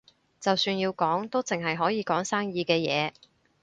[0.39, 3.13] 就算要講，都淨係可以講生意嘅嘢